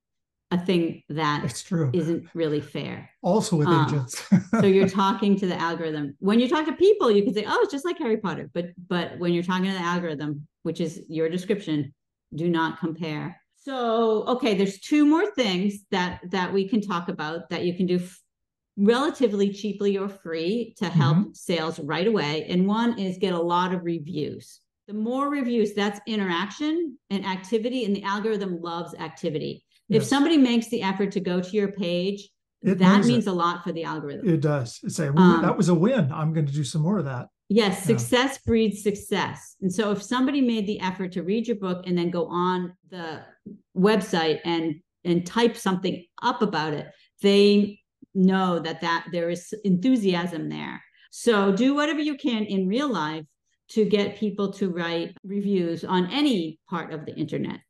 a 0.50 0.58
thing 0.58 1.02
that 1.10 1.44
it's 1.44 1.62
true. 1.62 1.90
isn't 1.92 2.26
really 2.34 2.60
fair. 2.60 3.10
Also 3.22 3.56
with 3.56 3.68
Um, 3.68 3.84
agents 3.86 4.22
so 4.60 4.66
you're 4.66 4.88
talking 5.04 5.36
to 5.40 5.46
the 5.46 5.56
algorithm. 5.60 6.16
When 6.20 6.40
you 6.40 6.48
talk 6.48 6.64
to 6.66 6.72
people 6.72 7.10
you 7.10 7.22
can 7.22 7.34
say 7.34 7.44
oh 7.46 7.60
it's 7.62 7.72
just 7.72 7.84
like 7.84 7.98
harry 7.98 8.16
potter. 8.16 8.50
But 8.54 8.66
but 8.88 9.18
when 9.18 9.32
you're 9.34 9.42
talking 9.42 9.66
to 9.66 9.72
the 9.72 9.78
algorithm 9.94 10.46
which 10.62 10.80
is 10.80 11.02
your 11.08 11.28
description 11.28 11.94
do 12.34 12.48
not 12.48 12.78
compare. 12.80 13.40
So 13.56 14.24
okay 14.34 14.54
there's 14.54 14.78
two 14.80 15.04
more 15.04 15.26
things 15.32 15.84
that 15.90 16.20
that 16.30 16.52
we 16.52 16.66
can 16.68 16.80
talk 16.80 17.08
about 17.10 17.50
that 17.50 17.64
you 17.66 17.74
can 17.74 17.86
do 17.86 17.96
f- 17.96 18.18
relatively 18.78 19.50
cheaply 19.52 19.98
or 19.98 20.08
free 20.08 20.74
to 20.78 20.86
help 20.88 21.34
sales 21.36 21.78
right 21.80 22.06
away. 22.06 22.46
And 22.48 22.66
one 22.66 22.98
is 22.98 23.18
get 23.18 23.34
a 23.34 23.40
lot 23.54 23.74
of 23.74 23.84
reviews. 23.84 24.60
The 24.86 24.94
more 24.94 25.28
reviews 25.28 25.74
that's 25.74 26.00
interaction 26.06 26.96
and 27.10 27.26
activity 27.26 27.84
and 27.84 27.94
the 27.94 28.04
algorithm 28.04 28.62
loves 28.62 28.94
activity 28.94 29.64
if 29.88 30.02
Yes. 30.02 30.08
somebody 30.08 30.36
makes 30.36 30.68
the 30.68 30.82
effort 30.82 31.12
to 31.12 31.20
go 31.20 31.40
to 31.40 31.50
your 31.56 31.72
page 31.72 32.28
It 32.62 32.78
that 32.78 33.04
means 33.04 33.26
a 33.26 33.32
lot 33.32 33.62
for 33.64 33.72
the 33.72 33.84
algorithm 33.84 34.28
it 34.28 34.40
does 34.40 34.80
It 34.82 34.90
say 34.92 35.08
Um, 35.08 35.40
that 35.42 35.56
was 35.56 35.68
a 35.68 35.74
win 35.74 36.10
i'm 36.12 36.32
going 36.32 36.46
to 36.46 36.52
do 36.52 36.64
some 36.64 36.82
more 36.82 36.98
of 36.98 37.04
that 37.06 37.28
Yes, 37.50 37.78
Yeah. 37.80 37.96
success 37.96 38.38
breeds 38.44 38.82
success. 38.82 39.56
And 39.62 39.72
so 39.72 39.90
if 39.90 40.02
somebody 40.02 40.42
made 40.42 40.66
the 40.66 40.78
effort 40.80 41.12
to 41.12 41.22
read 41.22 41.46
your 41.48 41.56
book 41.56 41.86
and 41.86 41.96
then 41.96 42.10
go 42.10 42.26
on 42.26 42.74
the 42.90 43.22
website 43.76 44.40
and 44.44 44.80
and 45.04 45.24
type 45.24 45.56
something 45.56 46.04
up 46.22 46.42
about 46.42 46.74
it, 46.74 46.86
they 47.22 47.80
know 48.14 48.58
that 48.58 48.82
that 48.82 49.06
there 49.12 49.30
is 49.30 49.54
enthusiasm 49.64 50.50
there. 50.50 50.82
So 51.10 51.52
do 51.52 51.74
whatever 51.74 52.00
you 52.00 52.16
can 52.18 52.44
in 52.44 52.68
real 52.68 52.90
life 52.92 53.24
to 53.70 53.84
get 53.86 54.18
people 54.18 54.52
to 54.54 54.68
write 54.68 55.16
reviews 55.24 55.84
on 55.84 56.10
any 56.10 56.58
part 56.68 56.92
of 56.92 57.06
the 57.06 57.14
internet. 57.16 57.60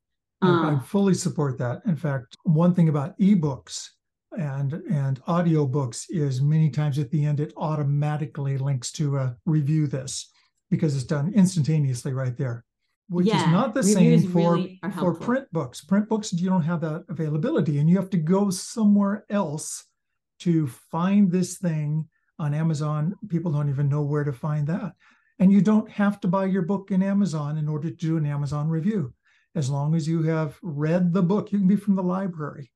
I- 0.40 0.46
I 0.48 0.72
Um, 0.74 0.80
fully 0.80 1.14
support 1.14 1.58
that. 1.58 1.82
In 1.84 1.96
fact, 1.96 2.36
one 2.44 2.74
thing 2.74 2.88
about 2.88 3.18
ebooks 3.18 3.88
and 4.36 4.74
and 4.90 5.20
audiobooks 5.24 6.04
is 6.10 6.40
many 6.42 6.70
times 6.70 6.98
at 6.98 7.10
the 7.10 7.24
end 7.24 7.40
it 7.40 7.52
automatically 7.56 8.58
links 8.58 8.92
to 8.92 9.16
a 9.16 9.36
review 9.46 9.86
this 9.86 10.30
because 10.70 10.94
it's 10.94 11.04
done 11.04 11.32
instantaneously 11.32 12.12
right 12.12 12.36
there. 12.36 12.64
Which 13.08 13.26
is 13.46 13.46
not 13.52 13.72
the 13.74 13.80
same 13.94 14.30
for 14.32 14.52
really 14.54 14.80
for 15.00 15.14
print 15.24 15.46
books. 15.50 15.82
Print 15.82 16.08
books 16.10 16.32
you 16.32 16.48
don't 16.50 16.62
have 16.62 16.82
that 16.82 17.04
availability 17.08 17.78
and 17.78 17.88
you 17.88 17.96
have 17.96 18.10
to 18.10 18.18
go 18.18 18.50
somewhere 18.50 19.24
else 19.30 19.86
to 20.40 20.66
find 20.66 21.32
this 21.32 21.56
thing 21.58 22.06
on 22.38 22.52
Amazon. 22.54 23.14
People 23.28 23.50
don't 23.50 23.70
even 23.70 23.88
know 23.88 24.02
where 24.02 24.24
to 24.24 24.32
find 24.32 24.66
that. 24.68 24.92
And 25.40 25.50
you 25.50 25.62
don't 25.62 25.88
have 25.90 26.20
to 26.20 26.28
buy 26.28 26.44
your 26.44 26.62
book 26.62 26.90
in 26.90 27.02
Amazon 27.02 27.56
in 27.58 27.66
order 27.68 27.88
to 27.90 27.96
do 27.96 28.18
an 28.18 28.26
Amazon 28.26 28.68
review 28.68 29.12
as 29.58 29.68
long 29.68 29.96
as 29.96 30.06
you 30.06 30.22
have 30.22 30.56
read 30.62 31.12
the 31.12 31.22
book 31.22 31.50
you 31.50 31.58
can 31.58 31.66
be 31.66 31.76
from 31.76 31.96
the 31.96 32.02
library. 32.02 32.70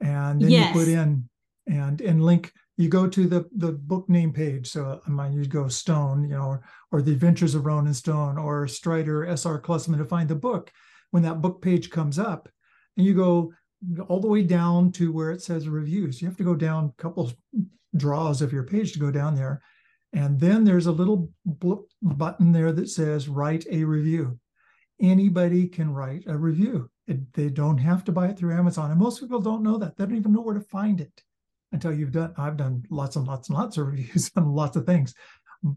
And 0.00 0.40
then 0.40 0.50
you 0.68 0.72
put 0.72 0.88
in 0.88 1.28
and 1.66 2.00
and 2.00 2.24
link 2.24 2.52
you 2.78 2.88
go 2.88 3.06
to 3.06 3.26
the 3.26 3.46
the 3.54 3.72
book 3.72 4.08
name 4.08 4.32
page. 4.32 4.66
So 4.68 5.00
i 5.06 5.10
might 5.10 5.32
you 5.32 5.44
go 5.44 5.68
stone 5.68 6.24
you 6.24 6.36
know 6.36 6.46
or, 6.46 6.62
or 6.90 7.02
the 7.02 7.12
adventures 7.12 7.54
of 7.54 7.66
ronan 7.66 7.92
stone 7.92 8.38
or 8.38 8.66
strider 8.66 9.36
sr 9.36 9.60
klussman 9.60 9.98
to 9.98 10.06
find 10.06 10.28
the 10.28 10.34
book. 10.34 10.72
When 11.10 11.22
that 11.24 11.42
book 11.42 11.60
page 11.60 11.90
comes 11.90 12.18
up 12.18 12.48
and 12.96 13.04
you 13.04 13.14
go 13.14 13.52
all 14.08 14.20
the 14.20 14.28
way 14.28 14.42
down 14.42 14.92
to 14.92 15.12
where 15.12 15.32
it 15.32 15.42
says 15.42 15.68
reviews 15.68 16.22
you 16.22 16.28
have 16.28 16.36
to 16.38 16.44
go 16.44 16.54
down 16.54 16.92
a 16.98 17.02
couple 17.02 17.30
draws 17.94 18.40
of 18.40 18.52
your 18.52 18.64
page 18.64 18.92
to 18.94 18.98
go 18.98 19.10
down 19.10 19.34
there. 19.34 19.60
And 20.12 20.40
then 20.40 20.64
there's 20.64 20.86
a 20.86 20.92
little 21.00 21.30
button 22.02 22.52
there 22.52 22.72
that 22.72 22.88
says 22.88 23.28
write 23.28 23.66
a 23.70 23.84
review 23.84 24.40
anybody 25.00 25.66
can 25.66 25.92
write 25.92 26.24
a 26.26 26.36
review. 26.36 26.90
It, 27.06 27.32
they 27.32 27.48
don't 27.48 27.78
have 27.78 28.04
to 28.04 28.12
buy 28.12 28.28
it 28.28 28.38
through 28.38 28.54
Amazon. 28.54 28.90
And 28.90 29.00
most 29.00 29.20
people 29.20 29.40
don't 29.40 29.62
know 29.62 29.78
that. 29.78 29.96
They 29.96 30.04
don't 30.04 30.16
even 30.16 30.32
know 30.32 30.42
where 30.42 30.54
to 30.54 30.60
find 30.60 31.00
it 31.00 31.22
until 31.72 31.92
you've 31.92 32.12
done. 32.12 32.32
I've 32.36 32.56
done 32.56 32.84
lots 32.90 33.16
and 33.16 33.26
lots 33.26 33.48
and 33.48 33.58
lots 33.58 33.76
of 33.76 33.86
reviews 33.88 34.30
on 34.36 34.54
lots 34.54 34.76
of 34.76 34.86
things. 34.86 35.14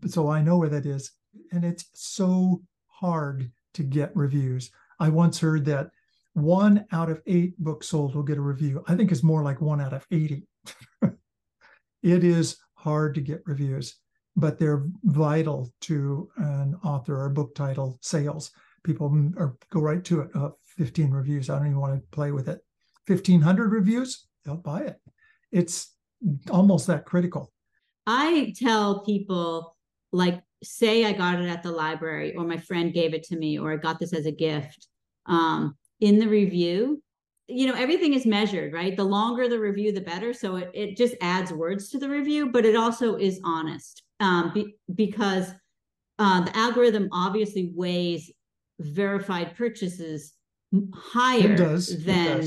So 0.08 0.30
I 0.30 0.42
know 0.42 0.58
where 0.58 0.70
that 0.70 0.86
is. 0.86 1.12
And 1.52 1.64
it's 1.64 1.86
so 1.94 2.62
hard 2.88 3.52
to 3.74 3.84
get 3.84 4.16
reviews. 4.16 4.72
I 5.00 5.10
once 5.10 5.40
heard 5.40 5.66
that 5.66 5.90
one 6.34 6.86
out 6.92 7.10
of 7.10 7.22
eight 7.28 7.58
books 7.60 7.90
sold 7.90 8.16
will 8.16 8.24
get 8.24 8.38
a 8.38 8.42
review. 8.42 8.84
I 8.88 8.96
think 8.96 9.12
it's 9.12 9.24
more 9.24 9.44
like 9.44 9.62
one 9.62 9.82
out 9.82 9.94
of 9.94 10.06
80. 10.12 10.48
it 11.02 12.24
is 12.24 12.58
hard 12.76 13.16
to 13.16 13.22
get 13.22 13.44
reviews, 13.46 13.96
but 14.36 14.58
they're 14.58 14.86
vital 15.04 15.72
to 15.82 16.30
an 16.38 16.76
author 16.84 17.22
or 17.22 17.30
book 17.30 17.54
title 17.56 18.00
sales 18.02 18.52
people 18.84 19.08
or 19.38 19.58
go 19.72 19.80
right 19.80 20.04
to 20.06 20.22
it. 20.22 20.30
Uh, 20.36 20.50
15 20.78 21.12
reviews. 21.12 21.50
I 21.50 21.58
don't 21.58 21.68
even 21.68 21.80
want 21.80 21.96
to 21.96 22.08
play 22.16 22.32
with 22.32 22.48
it. 22.48 22.60
1500 23.08 23.72
reviews, 23.72 24.28
they'll 24.46 24.56
buy 24.56 24.82
it. 24.82 25.00
It's 25.52 25.94
almost 26.50 26.88
that 26.88 27.06
critical. 27.06 27.52
I 28.08 28.54
tell 28.58 29.04
people, 29.06 29.76
like, 30.12 30.42
say 30.64 31.06
I 31.06 31.12
got 31.12 31.40
it 31.40 31.48
at 31.48 31.64
the 31.64 31.72
library, 31.72 32.36
or 32.36 32.46
my 32.46 32.58
friend 32.58 32.94
gave 32.94 33.14
it 33.14 33.24
to 33.24 33.36
me, 33.36 33.60
or 33.60 33.74
I 33.74 33.78
got 33.78 34.00
this 34.00 34.14
as 34.14 34.26
a 34.26 34.32
gift. 34.32 34.88
Um, 35.26 35.76
in 36.00 36.20
the 36.20 36.28
review, 36.28 37.02
you 37.48 37.68
know, 37.68 37.76
everything 37.76 38.14
is 38.14 38.26
measured, 38.26 38.74
right? 38.74 38.96
The 38.96 39.04
longer 39.04 39.50
the 39.50 39.60
review, 39.60 39.92
the 39.92 40.02
better. 40.02 40.34
So 40.34 40.56
it, 40.56 40.72
it 40.74 40.98
just 40.98 41.16
adds 41.22 41.52
words 41.52 41.90
to 41.90 42.00
the 42.00 42.10
review, 42.10 42.52
but 42.52 42.66
it 42.66 42.76
also 42.76 43.16
is 43.16 43.40
honest 43.44 44.04
um, 44.20 44.52
be, 44.54 44.76
because 44.96 45.52
uh, 46.20 46.42
the 46.42 46.56
algorithm 46.58 47.10
obviously 47.12 47.72
weighs 47.74 48.32
verified 48.80 49.56
purchases 49.56 50.34
higher 50.94 51.54
It 51.54 51.58
does. 51.58 51.92
It 51.92 52.06
than 52.06 52.46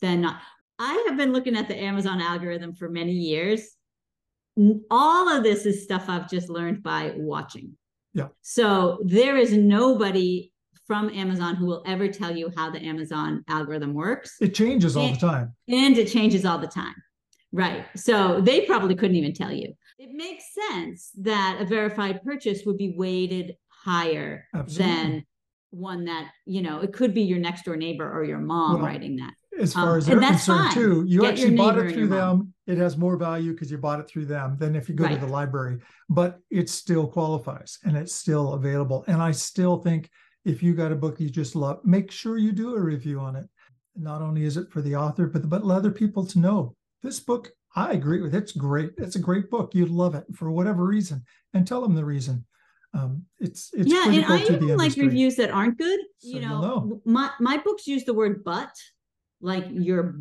than 0.00 0.20
not. 0.20 0.40
I 0.78 1.04
have 1.06 1.16
been 1.16 1.32
looking 1.32 1.56
at 1.56 1.68
the 1.68 1.76
Amazon 1.76 2.20
algorithm 2.20 2.74
for 2.74 2.88
many 2.88 3.12
years. 3.12 3.68
All 4.90 5.28
of 5.28 5.42
this 5.42 5.64
is 5.64 5.84
stuff 5.84 6.06
I've 6.08 6.28
just 6.28 6.48
learned 6.48 6.82
by 6.82 7.12
watching. 7.16 7.76
Yeah. 8.14 8.28
So 8.42 9.00
there 9.04 9.36
is 9.36 9.52
nobody 9.52 10.52
from 10.86 11.08
Amazon 11.10 11.54
who 11.54 11.66
will 11.66 11.82
ever 11.86 12.08
tell 12.08 12.36
you 12.36 12.52
how 12.56 12.68
the 12.68 12.82
Amazon 12.82 13.44
algorithm 13.48 13.94
works. 13.94 14.36
It 14.40 14.54
changes 14.54 14.96
all 14.96 15.10
the 15.10 15.16
time. 15.16 15.54
And 15.68 15.96
it 15.96 16.08
changes 16.08 16.44
all 16.44 16.58
the 16.58 16.66
time. 16.66 16.94
Right. 17.52 17.86
So 17.96 18.40
they 18.40 18.62
probably 18.62 18.94
couldn't 18.94 19.16
even 19.16 19.34
tell 19.34 19.52
you. 19.52 19.72
It 19.98 20.10
makes 20.12 20.44
sense 20.68 21.10
that 21.20 21.58
a 21.60 21.64
verified 21.64 22.22
purchase 22.24 22.62
would 22.66 22.76
be 22.78 22.94
weighted 22.96 23.56
higher 23.68 24.46
Absolutely. 24.54 24.94
than 24.94 25.26
one 25.72 26.04
that, 26.04 26.30
you 26.46 26.62
know, 26.62 26.80
it 26.80 26.92
could 26.92 27.14
be 27.14 27.22
your 27.22 27.38
next 27.38 27.64
door 27.64 27.76
neighbor 27.76 28.08
or 28.10 28.24
your 28.24 28.38
mom 28.38 28.74
Well, 28.76 28.84
writing 28.84 29.16
that. 29.16 29.32
As 29.58 29.74
Um, 29.76 29.82
far 29.82 29.96
as 29.98 30.08
and 30.08 30.22
they're 30.22 30.30
concerned, 30.30 30.64
fine. 30.66 30.74
too, 30.74 31.04
you 31.06 31.22
Get 31.22 31.32
actually 31.32 31.56
bought 31.56 31.78
it 31.78 31.92
through 31.92 32.06
your 32.06 32.08
mom. 32.08 32.38
them. 32.38 32.54
It 32.66 32.78
has 32.78 32.96
more 32.96 33.16
value 33.16 33.52
because 33.52 33.70
you 33.70 33.78
bought 33.78 34.00
it 34.00 34.08
through 34.08 34.26
them 34.26 34.56
than 34.58 34.74
if 34.76 34.88
you 34.88 34.94
go 34.94 35.04
Right. 35.04 35.14
to 35.18 35.26
the 35.26 35.30
library, 35.32 35.80
but 36.08 36.40
it 36.50 36.68
still 36.70 37.06
qualifies 37.06 37.78
and 37.84 37.96
it's 37.96 38.14
still 38.14 38.52
available. 38.54 39.04
And 39.08 39.20
I 39.22 39.32
still 39.32 39.78
think 39.78 40.10
if 40.44 40.62
you 40.62 40.74
got 40.74 40.92
a 40.92 40.96
book 40.96 41.20
you 41.20 41.28
just 41.30 41.54
love, 41.56 41.80
make 41.84 42.10
sure 42.10 42.36
you 42.38 42.52
do 42.52 42.74
a 42.74 42.80
review 42.80 43.20
on 43.20 43.36
it. 43.36 43.48
Not 43.96 44.22
only 44.22 44.44
is 44.44 44.56
it 44.56 44.70
for 44.70 44.80
the 44.82 44.96
author, 44.96 45.26
but 45.26 45.48
but 45.48 45.64
let 45.64 45.76
other 45.76 45.90
people 45.90 46.24
to 46.26 46.38
know 46.38 46.74
this 47.02 47.20
book. 47.20 47.50
I 47.74 47.92
agree 47.92 48.20
with 48.20 48.34
it's 48.34 48.52
great. 48.52 48.92
It's 48.98 49.16
a 49.16 49.26
great 49.28 49.50
book. 49.50 49.74
You'd 49.74 49.88
love 49.90 50.14
it 50.14 50.24
for 50.34 50.50
whatever 50.50 50.84
reason, 50.84 51.24
and 51.54 51.66
tell 51.66 51.80
them 51.82 51.94
the 51.94 52.04
reason. 52.04 52.44
Um, 52.94 53.24
it's 53.40 53.70
it's 53.72 53.90
yeah, 53.90 54.04
and 54.06 54.24
I 54.26 54.42
even 54.42 54.76
like 54.76 54.96
reviews 54.96 55.36
that 55.36 55.50
aren't 55.50 55.78
good. 55.78 56.00
So 56.18 56.28
you 56.28 56.40
know, 56.40 56.60
know. 56.60 57.00
my 57.04 57.30
my 57.40 57.56
books 57.58 57.86
use 57.86 58.04
the 58.04 58.14
word 58.14 58.44
"but," 58.44 58.70
like 59.40 59.64
your 59.70 60.14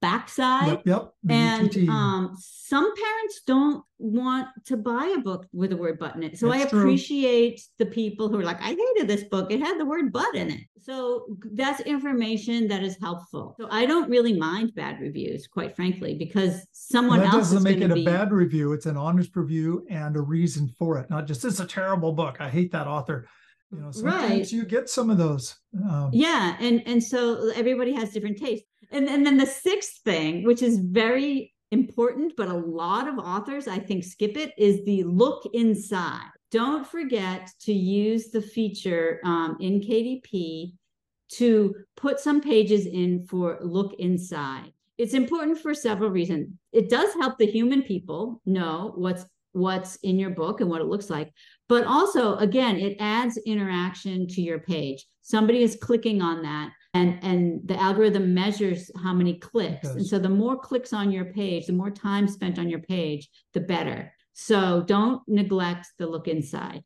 backside. 0.00 0.68
Yep, 0.68 0.82
yep. 0.86 1.12
And 1.28 1.88
um, 1.88 2.36
some 2.38 2.94
parents 2.94 3.42
don't 3.46 3.84
want 3.98 4.48
to 4.66 4.76
buy 4.76 5.14
a 5.16 5.20
book 5.20 5.46
with 5.52 5.70
the 5.70 5.76
word 5.76 5.98
"but" 5.98 6.16
in 6.16 6.22
it. 6.22 6.38
So 6.38 6.50
I 6.50 6.58
That's 6.58 6.70
true. 6.70 6.80
appreciate 6.80 7.60
the 7.78 7.86
people 7.86 8.28
who 8.28 8.38
are 8.38 8.44
like, 8.44 8.60
"I 8.60 8.68
hated 8.70 9.08
this 9.08 9.24
book; 9.24 9.50
it 9.50 9.60
had 9.60 9.78
the 9.78 9.84
word 9.84 10.12
"but" 10.12 10.34
in 10.34 10.50
it." 10.50 10.60
So 10.80 11.26
that's 11.52 11.80
information 11.80 12.68
that 12.68 12.82
is 12.82 12.96
helpful. 13.00 13.54
So 13.60 13.68
I 13.70 13.84
don't 13.86 14.08
really 14.08 14.32
mind 14.32 14.74
bad 14.74 15.00
reviews, 15.00 15.46
quite 15.46 15.76
frankly, 15.76 16.14
because 16.14 16.66
someone 16.72 17.20
And 17.20 17.28
that 17.28 17.34
else 17.34 17.50
doesn't 17.50 17.62
make 17.64 17.80
it 17.80 17.90
a 17.90 17.94
be 17.94 18.04
bad 18.04 18.32
review. 18.32 18.72
It's 18.72 18.86
an 18.86 18.96
honest 18.96 19.34
review 19.36 19.84
and 19.90 20.16
a 20.16 20.20
reason 20.20 20.68
for 20.78 20.98
it, 20.98 21.10
not 21.10 21.26
just 21.26 21.44
it's 21.44 21.60
a 21.60 21.66
terrible 21.66 22.12
book. 22.12 22.40
I 22.40 22.48
hate 22.48 22.72
that 22.72 22.86
author. 22.86 23.28
You 23.70 23.80
know, 23.80 23.90
sometimes 23.90 24.30
Right. 24.30 24.52
you 24.52 24.64
get 24.64 24.88
some 24.88 25.10
of 25.10 25.18
those. 25.18 25.54
Um, 25.76 26.08
yeah 26.12 26.56
and 26.58 26.82
and 26.86 27.04
so 27.04 27.50
everybody 27.54 27.92
has 27.92 28.10
different 28.12 28.38
tastes 28.38 28.64
and 28.90 29.08
and 29.08 29.24
then 29.24 29.36
the 29.36 29.46
sixth 29.46 30.00
thing 30.04 30.44
which 30.44 30.62
is 30.62 30.78
very 30.78 31.52
important 31.70 32.32
but 32.36 32.48
a 32.48 32.54
lot 32.54 33.06
of 33.08 33.18
authors 33.18 33.68
i 33.68 33.78
think 33.78 34.02
skip 34.02 34.36
it 34.36 34.52
is 34.56 34.84
the 34.84 35.02
look 35.04 35.42
inside 35.52 36.30
don't 36.50 36.86
forget 36.86 37.50
to 37.60 37.72
use 37.72 38.30
the 38.30 38.40
feature 38.40 39.20
um, 39.24 39.56
in 39.60 39.80
kdp 39.80 40.72
to 41.28 41.74
put 41.96 42.20
some 42.20 42.40
pages 42.40 42.86
in 42.86 43.26
for 43.26 43.58
look 43.60 43.94
inside. 43.98 44.72
It's 44.96 45.14
important 45.14 45.58
for 45.58 45.74
several 45.74 46.10
reasons. 46.10 46.52
It 46.72 46.88
does 46.88 47.12
help 47.14 47.38
the 47.38 47.46
human 47.46 47.82
people 47.82 48.40
know 48.46 48.92
what's 48.96 49.24
what's 49.52 49.96
in 49.96 50.18
your 50.18 50.30
book 50.30 50.60
and 50.60 50.68
what 50.68 50.80
it 50.80 50.86
looks 50.86 51.10
like. 51.10 51.32
But 51.68 51.84
also, 51.84 52.36
again, 52.36 52.76
it 52.76 52.96
adds 53.00 53.38
interaction 53.38 54.26
to 54.28 54.42
your 54.42 54.60
page. 54.60 55.06
Somebody 55.22 55.62
is 55.62 55.78
clicking 55.80 56.22
on 56.22 56.42
that 56.42 56.70
and 56.94 57.18
and 57.22 57.60
the 57.66 57.78
algorithm 57.80 58.34
measures 58.34 58.90
how 59.02 59.12
many 59.12 59.34
clicks. 59.38 59.88
And 59.88 60.06
so 60.06 60.18
the 60.18 60.28
more 60.28 60.56
clicks 60.56 60.92
on 60.92 61.10
your 61.10 61.26
page, 61.26 61.66
the 61.66 61.72
more 61.72 61.90
time 61.90 62.26
spent 62.28 62.58
on 62.58 62.68
your 62.68 62.80
page, 62.80 63.28
the 63.52 63.60
better. 63.60 64.12
So 64.32 64.82
don't 64.86 65.22
neglect 65.28 65.88
the 65.98 66.06
look 66.06 66.28
inside. 66.28 66.82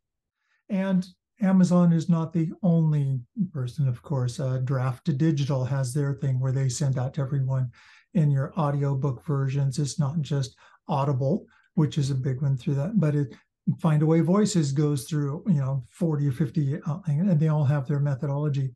And 0.69 1.07
Amazon 1.41 1.93
is 1.93 2.09
not 2.09 2.33
the 2.33 2.51
only 2.63 3.21
person, 3.53 3.89
of 3.89 4.03
course. 4.03 4.41
Uh, 4.41 4.59
Draft 4.59 5.05
to 5.07 5.13
Digital 5.13 5.65
has 5.65 5.93
their 5.93 6.15
thing 6.15 6.41
where 6.41 6.53
they 6.53 6.69
send 6.69 6.99
out 6.99 7.15
to 7.15 7.21
everyone 7.21 7.71
in 8.15 8.31
your 8.31 8.53
audiobook 8.59 9.25
versions. 9.27 9.79
It's 9.79 9.99
not 9.99 10.21
just 10.21 10.57
Audible, 10.89 11.47
which 11.75 11.99
is 11.99 12.11
a 12.11 12.15
big 12.15 12.43
one 12.43 12.57
through 12.57 12.75
that, 12.77 12.99
but 12.99 13.15
it 13.15 13.35
find 13.81 14.03
Findaway 14.03 14.23
Voices 14.25 14.73
goes 14.73 15.05
through, 15.05 15.45
you 15.47 15.61
know, 15.61 15.85
40 15.91 16.29
or 16.29 16.33
50, 16.33 16.81
uh, 16.87 16.99
and 17.07 17.39
they 17.39 17.49
all 17.49 17.65
have 17.65 17.87
their 17.87 18.01
methodology. 18.01 18.73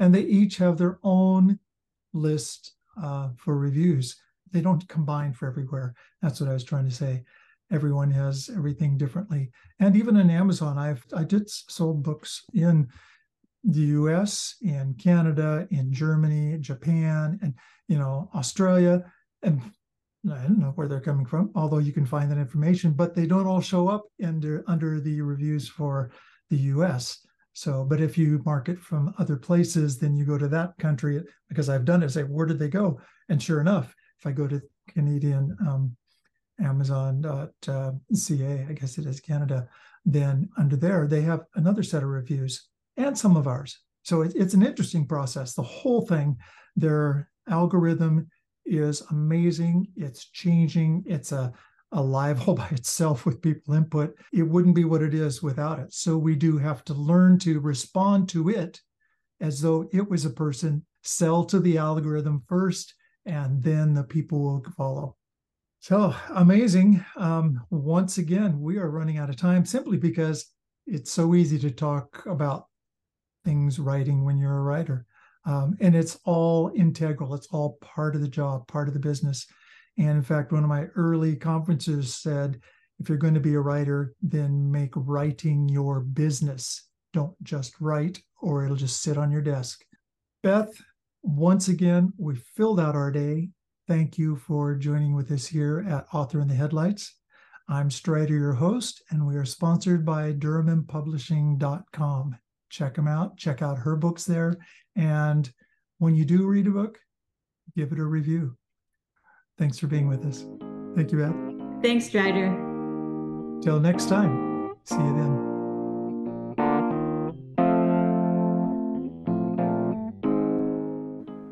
And 0.00 0.12
they 0.12 0.22
each 0.22 0.56
have 0.56 0.78
their 0.78 0.98
own 1.04 1.60
list 2.12 2.72
uh, 3.00 3.28
for 3.36 3.56
reviews. 3.56 4.16
They 4.50 4.60
don't 4.60 4.88
combine 4.88 5.32
for 5.32 5.46
everywhere. 5.46 5.94
That's 6.22 6.40
what 6.40 6.50
I 6.50 6.54
was 6.54 6.64
trying 6.64 6.88
to 6.88 6.94
say. 6.94 7.22
Everyone 7.70 8.10
has 8.10 8.50
everything 8.54 8.98
differently. 8.98 9.52
And 9.78 9.94
even 9.94 10.16
in 10.16 10.28
Amazon, 10.28 10.76
I've 10.76 11.04
I 11.14 11.22
did 11.22 11.48
sold 11.48 12.02
books 12.02 12.42
in 12.52 12.88
the 13.62 13.80
US, 13.80 14.56
in 14.62 14.94
Canada, 14.94 15.68
in 15.70 15.92
Germany, 15.92 16.58
Japan, 16.58 17.38
and 17.42 17.54
you 17.86 17.98
know, 17.98 18.28
Australia. 18.34 19.04
And 19.42 19.62
I 20.28 20.42
don't 20.42 20.58
know 20.58 20.72
where 20.74 20.88
they're 20.88 21.00
coming 21.00 21.26
from, 21.26 21.50
although 21.54 21.78
you 21.78 21.92
can 21.92 22.06
find 22.06 22.30
that 22.30 22.38
information, 22.38 22.92
but 22.92 23.14
they 23.14 23.26
don't 23.26 23.46
all 23.46 23.60
show 23.60 23.88
up 23.88 24.04
under 24.22 24.64
under 24.66 25.00
the 25.00 25.20
reviews 25.20 25.68
for 25.68 26.10
the 26.48 26.58
US. 26.74 27.24
So, 27.52 27.84
but 27.84 28.00
if 28.00 28.16
you 28.16 28.40
market 28.44 28.78
from 28.78 29.14
other 29.18 29.36
places, 29.36 29.98
then 29.98 30.14
you 30.14 30.24
go 30.24 30.38
to 30.38 30.48
that 30.48 30.76
country 30.78 31.22
because 31.48 31.68
I've 31.68 31.84
done 31.84 32.02
it. 32.02 32.10
Say, 32.10 32.22
where 32.22 32.46
did 32.46 32.58
they 32.58 32.68
go? 32.68 33.00
And 33.28 33.42
sure 33.42 33.60
enough, 33.60 33.94
if 34.18 34.26
I 34.26 34.32
go 34.32 34.46
to 34.46 34.62
Canadian 34.88 35.56
um, 35.66 35.96
Amazon.ca, 36.60 38.66
I 38.68 38.72
guess 38.72 38.98
it 38.98 39.06
is 39.06 39.20
Canada, 39.20 39.68
then 40.04 40.48
under 40.58 40.76
there 40.76 41.06
they 41.06 41.22
have 41.22 41.44
another 41.54 41.82
set 41.82 42.02
of 42.02 42.08
reviews 42.08 42.68
and 42.96 43.18
some 43.18 43.36
of 43.36 43.46
ours. 43.46 43.78
So 44.02 44.22
it, 44.22 44.32
it's 44.34 44.54
an 44.54 44.64
interesting 44.64 45.06
process. 45.06 45.54
The 45.54 45.62
whole 45.62 46.06
thing, 46.06 46.36
their 46.76 47.28
algorithm 47.48 48.28
is 48.64 49.02
amazing. 49.10 49.88
It's 49.96 50.30
changing. 50.30 51.04
It's 51.06 51.32
a 51.32 51.52
alive 51.92 52.46
all 52.48 52.54
by 52.56 52.68
itself 52.68 53.26
with 53.26 53.42
people 53.42 53.74
input. 53.74 54.14
It 54.32 54.42
wouldn't 54.42 54.74
be 54.74 54.84
what 54.84 55.02
it 55.02 55.14
is 55.14 55.42
without 55.42 55.78
it. 55.78 55.92
So 55.92 56.16
we 56.16 56.34
do 56.34 56.58
have 56.58 56.84
to 56.84 56.94
learn 56.94 57.38
to 57.40 57.60
respond 57.60 58.28
to 58.30 58.48
it 58.50 58.80
as 59.40 59.60
though 59.60 59.88
it 59.92 60.08
was 60.08 60.24
a 60.24 60.30
person, 60.30 60.84
sell 61.02 61.44
to 61.46 61.58
the 61.60 61.78
algorithm 61.78 62.42
first, 62.46 62.94
and 63.24 63.62
then 63.62 63.94
the 63.94 64.04
people 64.04 64.40
will 64.40 64.64
follow. 64.76 65.16
So 65.80 66.14
amazing. 66.34 67.04
Um, 67.16 67.62
once 67.70 68.18
again, 68.18 68.60
we 68.60 68.76
are 68.76 68.90
running 68.90 69.16
out 69.16 69.30
of 69.30 69.36
time 69.36 69.64
simply 69.64 69.96
because 69.96 70.46
it's 70.86 71.10
so 71.10 71.34
easy 71.34 71.58
to 71.60 71.70
talk 71.70 72.26
about 72.26 72.66
things 73.44 73.78
writing 73.78 74.24
when 74.24 74.38
you're 74.38 74.58
a 74.58 74.62
writer. 74.62 75.06
Um, 75.46 75.76
and 75.80 75.96
it's 75.96 76.18
all 76.24 76.70
integral, 76.74 77.34
it's 77.34 77.46
all 77.46 77.78
part 77.80 78.14
of 78.14 78.20
the 78.20 78.28
job, 78.28 78.68
part 78.68 78.88
of 78.88 78.94
the 78.94 79.00
business. 79.00 79.46
And 80.00 80.16
in 80.16 80.22
fact, 80.22 80.50
one 80.50 80.62
of 80.62 80.70
my 80.70 80.86
early 80.96 81.36
conferences 81.36 82.16
said, 82.16 82.58
if 83.00 83.10
you're 83.10 83.18
going 83.18 83.34
to 83.34 83.40
be 83.40 83.52
a 83.52 83.60
writer, 83.60 84.14
then 84.22 84.70
make 84.70 84.92
writing 84.96 85.68
your 85.68 86.00
business. 86.00 86.88
Don't 87.12 87.34
just 87.42 87.78
write, 87.82 88.22
or 88.40 88.64
it'll 88.64 88.76
just 88.76 89.02
sit 89.02 89.18
on 89.18 89.30
your 89.30 89.42
desk. 89.42 89.84
Beth, 90.42 90.72
once 91.22 91.68
again, 91.68 92.14
we 92.16 92.36
filled 92.56 92.80
out 92.80 92.96
our 92.96 93.10
day. 93.10 93.50
Thank 93.88 94.16
you 94.16 94.36
for 94.36 94.74
joining 94.74 95.14
with 95.14 95.30
us 95.30 95.46
here 95.46 95.84
at 95.86 96.06
Author 96.14 96.40
in 96.40 96.48
the 96.48 96.54
Headlights. 96.54 97.14
I'm 97.68 97.90
Strider, 97.90 98.38
your 98.38 98.54
host, 98.54 99.02
and 99.10 99.26
we 99.26 99.36
are 99.36 99.44
sponsored 99.44 100.06
by 100.06 100.32
DuramenPublishing.com. 100.32 102.38
Check 102.70 102.94
them 102.94 103.06
out. 103.06 103.36
Check 103.36 103.60
out 103.60 103.76
her 103.76 103.96
books 103.96 104.24
there. 104.24 104.56
And 104.96 105.52
when 105.98 106.14
you 106.14 106.24
do 106.24 106.46
read 106.46 106.68
a 106.68 106.70
book, 106.70 106.98
give 107.76 107.92
it 107.92 107.98
a 107.98 108.04
review. 108.04 108.56
Thanks 109.60 109.78
for 109.78 109.86
being 109.88 110.08
with 110.08 110.24
us. 110.24 110.46
Thank 110.96 111.12
you, 111.12 111.18
Beth. 111.18 111.82
Thanks, 111.82 112.06
Strider. 112.06 112.48
Till 113.62 113.78
next 113.78 114.08
time. 114.08 114.72
See 114.84 114.94
you 114.94 115.02
then. 115.02 115.50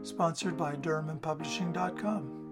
Sponsored 0.02 0.56
by 0.56 0.74
DuramenPublishing.com. 0.76 2.47